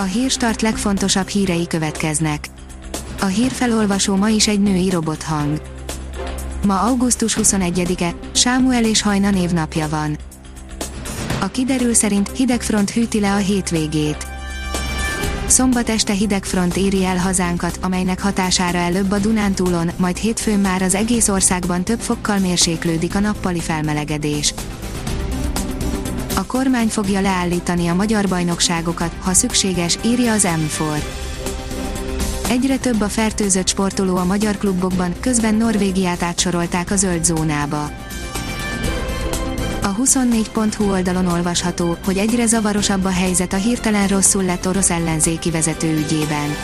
A 0.00 0.02
hírstart 0.02 0.62
legfontosabb 0.62 1.28
hírei 1.28 1.66
következnek. 1.66 2.48
A 3.20 3.24
hírfelolvasó 3.24 4.16
ma 4.16 4.28
is 4.28 4.48
egy 4.48 4.60
női 4.60 4.90
robothang. 4.90 5.60
Ma 6.66 6.80
augusztus 6.80 7.36
21-e, 7.40 8.14
Sámuel 8.32 8.84
és 8.84 9.02
Hajna 9.02 9.30
névnapja 9.30 9.88
van. 9.88 10.16
A 11.40 11.46
kiderül 11.46 11.94
szerint 11.94 12.30
hidegfront 12.36 12.90
hűti 12.90 13.20
le 13.20 13.32
a 13.32 13.36
hétvégét. 13.36 14.26
Szombat 15.46 15.88
este 15.88 16.12
hidegfront 16.12 16.76
éri 16.76 17.04
el 17.04 17.16
hazánkat, 17.16 17.78
amelynek 17.82 18.20
hatására 18.20 18.78
előbb 18.78 19.10
a 19.10 19.18
Dunántúlon, 19.18 19.90
majd 19.96 20.16
hétfőn 20.16 20.58
már 20.58 20.82
az 20.82 20.94
egész 20.94 21.28
országban 21.28 21.84
több 21.84 22.00
fokkal 22.00 22.38
mérséklődik 22.38 23.14
a 23.14 23.20
nappali 23.20 23.60
felmelegedés. 23.60 24.54
A 26.38 26.46
kormány 26.46 26.88
fogja 26.88 27.20
leállítani 27.20 27.88
a 27.88 27.94
magyar 27.94 28.28
bajnokságokat, 28.28 29.12
ha 29.20 29.32
szükséges, 29.32 29.98
írja 30.04 30.32
az 30.32 30.48
M4. 30.48 31.02
Egyre 32.48 32.76
több 32.76 33.00
a 33.00 33.08
fertőzött 33.08 33.68
sportoló 33.68 34.16
a 34.16 34.24
magyar 34.24 34.56
klubokban, 34.56 35.14
közben 35.20 35.54
Norvégiát 35.54 36.22
átsorolták 36.22 36.90
a 36.90 36.96
zöld 36.96 37.24
zónába. 37.24 37.90
A 39.82 39.94
24.hu 39.94 40.90
oldalon 40.90 41.26
olvasható, 41.26 41.96
hogy 42.04 42.16
egyre 42.16 42.46
zavarosabb 42.46 43.04
a 43.04 43.10
helyzet 43.10 43.52
a 43.52 43.56
hirtelen 43.56 44.08
rosszul 44.08 44.44
lett 44.44 44.66
orosz 44.66 44.90
ellenzéki 44.90 45.50
vezető 45.50 45.96
ügyében. 45.96 46.56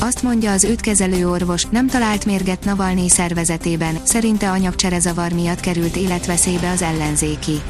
Azt 0.00 0.22
mondja 0.22 0.52
az 0.52 0.64
őt 0.64 1.24
orvos, 1.24 1.64
nem 1.64 1.86
talált 1.86 2.24
mérget 2.24 2.64
Navalnyi 2.64 3.08
szervezetében, 3.08 3.98
szerinte 4.02 4.50
anyagcserezavar 4.50 5.32
miatt 5.32 5.60
került 5.60 5.96
életveszélybe 5.96 6.70
az 6.70 6.82
ellenzéki. 6.82 7.60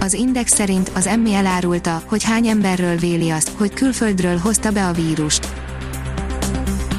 Az 0.00 0.12
Index 0.12 0.54
szerint 0.54 0.90
az 0.94 1.06
emmi 1.06 1.34
elárulta, 1.34 2.02
hogy 2.06 2.22
hány 2.22 2.46
emberről 2.46 2.96
véli 2.96 3.30
azt, 3.30 3.50
hogy 3.56 3.72
külföldről 3.72 4.38
hozta 4.38 4.70
be 4.70 4.86
a 4.86 4.92
vírust. 4.92 5.48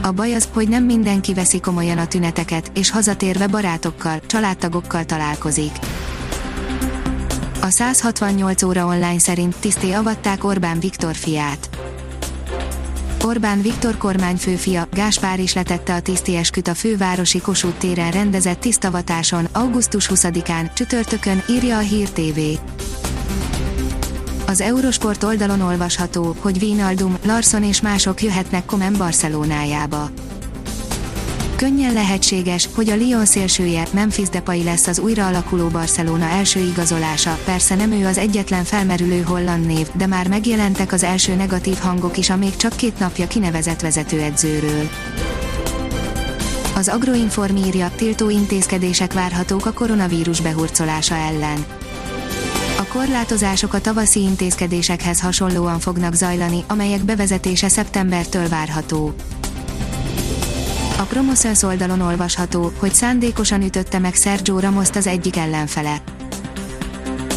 A 0.01 0.11
baj 0.11 0.33
az, 0.33 0.47
hogy 0.53 0.69
nem 0.69 0.83
mindenki 0.83 1.33
veszi 1.33 1.59
komolyan 1.59 1.97
a 1.97 2.07
tüneteket, 2.07 2.71
és 2.75 2.91
hazatérve 2.91 3.47
barátokkal, 3.47 4.19
családtagokkal 4.25 5.05
találkozik. 5.05 5.71
A 7.61 7.69
168 7.69 8.63
óra 8.63 8.85
online 8.85 9.19
szerint 9.19 9.55
tiszté 9.59 9.91
avatták 9.91 10.43
Orbán 10.43 10.79
Viktor 10.79 11.15
fiát. 11.15 11.69
Orbán 13.23 13.61
Viktor 13.61 13.97
kormányfőfia, 13.97 14.87
Gáspár 14.93 15.39
is 15.39 15.53
letette 15.53 15.93
a 15.93 15.99
tiszti 15.99 16.35
esküt 16.35 16.67
a 16.67 16.73
fővárosi 16.73 17.39
Kossuth 17.39 17.77
téren 17.77 18.11
rendezett 18.11 18.59
tisztavatáson, 18.59 19.47
augusztus 19.51 20.09
20-án, 20.13 20.73
csütörtökön, 20.73 21.43
írja 21.49 21.77
a 21.77 21.79
Hír 21.79 22.09
TV. 22.09 22.39
Az 24.49 24.61
Eurosport 24.61 25.23
oldalon 25.23 25.61
olvasható, 25.61 26.35
hogy 26.39 26.59
Vinaldum, 26.59 27.17
Larson 27.25 27.63
és 27.63 27.81
mások 27.81 28.21
jöhetnek 28.21 28.65
Komen 28.65 28.93
Barcelonájába. 28.97 30.09
Könnyen 31.55 31.93
lehetséges, 31.93 32.69
hogy 32.75 32.89
a 32.89 32.95
Lyon 32.95 33.25
szélsője, 33.25 33.87
Memphis 33.93 34.29
Depay 34.29 34.63
lesz 34.63 34.87
az 34.87 34.99
újra 34.99 35.27
alakuló 35.27 35.67
Barcelona 35.67 36.25
első 36.25 36.59
igazolása, 36.59 37.37
persze 37.45 37.75
nem 37.75 37.91
ő 37.91 38.05
az 38.05 38.17
egyetlen 38.17 38.63
felmerülő 38.63 39.21
holland 39.21 39.65
név, 39.65 39.87
de 39.93 40.07
már 40.07 40.27
megjelentek 40.27 40.91
az 40.91 41.03
első 41.03 41.35
negatív 41.35 41.77
hangok 41.77 42.17
is 42.17 42.29
a 42.29 42.35
még 42.35 42.55
csak 42.55 42.75
két 42.75 42.99
napja 42.99 43.27
kinevezett 43.27 43.81
vezetőedzőről. 43.81 44.89
Az 46.75 46.87
Agroinform 46.87 47.55
írja, 47.55 47.91
tiltó 47.95 48.29
intézkedések 48.29 49.13
várhatók 49.13 49.65
a 49.65 49.73
koronavírus 49.73 50.41
behurcolása 50.41 51.15
ellen 51.15 51.65
korlátozások 52.89 53.73
a 53.73 53.81
tavaszi 53.81 54.21
intézkedésekhez 54.21 55.21
hasonlóan 55.21 55.79
fognak 55.79 56.13
zajlani, 56.13 56.63
amelyek 56.67 57.03
bevezetése 57.03 57.67
szeptembertől 57.67 58.47
várható. 58.47 59.13
A 60.97 61.01
Promoszöns 61.01 61.63
oldalon 61.63 62.01
olvasható, 62.01 62.71
hogy 62.77 62.93
szándékosan 62.93 63.61
ütötte 63.61 63.99
meg 63.99 64.13
Sergio 64.13 64.59
Ramoszt 64.59 64.95
az 64.95 65.07
egyik 65.07 65.37
ellenfele. 65.37 66.01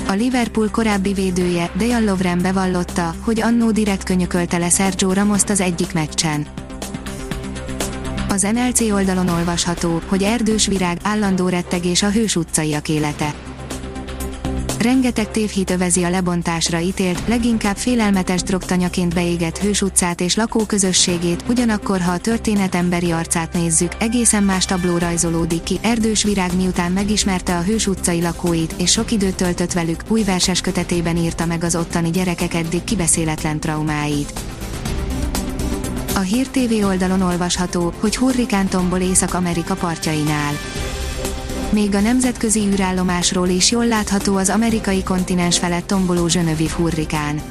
A 0.08 0.12
Liverpool 0.12 0.68
korábbi 0.70 1.12
védője, 1.12 1.70
Dejan 1.76 2.04
Lovren 2.04 2.38
bevallotta, 2.42 3.14
hogy 3.20 3.40
annó 3.40 3.70
direkt 3.70 4.02
könyökölte 4.02 4.58
le 4.58 4.68
Sergio 4.68 5.12
Ramoszt 5.12 5.50
az 5.50 5.60
egyik 5.60 5.92
meccsen. 5.92 6.46
Az 8.28 8.42
NLC 8.52 8.80
oldalon 8.80 9.28
olvasható, 9.28 10.00
hogy 10.06 10.22
erdős 10.22 10.66
virág, 10.66 10.98
állandó 11.02 11.48
rettegés 11.48 12.02
a 12.02 12.10
hős 12.10 12.36
utcaiak 12.36 12.88
élete 12.88 13.34
rengeteg 14.82 15.30
tévhit 15.30 15.70
övezi 15.70 16.02
a 16.02 16.10
lebontásra 16.10 16.78
ítélt, 16.78 17.22
leginkább 17.26 17.76
félelmetes 17.76 18.42
drogtanyaként 18.42 19.14
beégett 19.14 19.58
Hős 19.58 19.82
utcát 19.82 20.20
és 20.20 20.34
lakóközösségét, 20.36 21.44
ugyanakkor 21.48 22.00
ha 22.00 22.12
a 22.12 22.18
történet 22.18 22.74
emberi 22.74 23.10
arcát 23.10 23.52
nézzük, 23.52 23.92
egészen 23.98 24.42
más 24.42 24.64
tabló 24.64 24.98
rajzolódik 24.98 25.62
ki, 25.62 25.78
Erdős 25.82 26.22
Virág 26.22 26.56
miután 26.56 26.92
megismerte 26.92 27.56
a 27.56 27.62
Hős 27.62 27.86
utcai 27.86 28.20
lakóit, 28.22 28.74
és 28.78 28.90
sok 28.90 29.10
időt 29.10 29.36
töltött 29.36 29.72
velük, 29.72 30.02
új 30.08 30.22
verses 30.22 30.60
kötetében 30.60 31.16
írta 31.16 31.46
meg 31.46 31.64
az 31.64 31.76
ottani 31.76 32.10
gyerekek 32.10 32.54
eddig 32.54 32.84
kibeszéletlen 32.84 33.60
traumáit. 33.60 34.32
A 36.14 36.20
Hír 36.20 36.46
TV 36.46 36.84
oldalon 36.84 37.20
olvasható, 37.20 37.92
hogy 38.00 38.16
hurrikán 38.16 38.68
tombol 38.68 39.00
Észak-Amerika 39.00 39.74
partjainál 39.74 40.52
még 41.72 41.94
a 41.94 42.00
nemzetközi 42.00 42.60
űrállomásról 42.60 43.48
is 43.48 43.70
jól 43.70 43.86
látható 43.86 44.36
az 44.36 44.48
amerikai 44.48 45.02
kontinens 45.02 45.58
felett 45.58 45.86
tomboló 45.86 46.28
Zsönövi 46.28 46.68
hurrikán. 46.68 47.42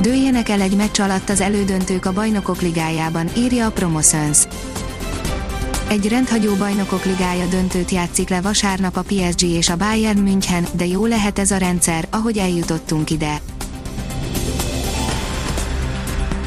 Dőljenek 0.00 0.48
el 0.48 0.60
egy 0.60 0.76
meccs 0.76 1.00
alatt 1.00 1.28
az 1.28 1.40
elődöntők 1.40 2.04
a 2.04 2.12
bajnokok 2.12 2.62
ligájában, 2.62 3.28
írja 3.36 3.66
a 3.66 3.70
Promoszöns. 3.70 4.38
Egy 5.88 6.08
rendhagyó 6.08 6.54
bajnokok 6.54 7.04
ligája 7.04 7.46
döntőt 7.46 7.90
játszik 7.90 8.28
le 8.28 8.40
vasárnap 8.40 8.96
a 8.96 9.02
PSG 9.02 9.42
és 9.42 9.68
a 9.68 9.76
Bayern 9.76 10.18
München, 10.18 10.66
de 10.72 10.86
jó 10.86 11.06
lehet 11.06 11.38
ez 11.38 11.50
a 11.50 11.56
rendszer, 11.56 12.08
ahogy 12.10 12.38
eljutottunk 12.38 13.10
ide. 13.10 13.40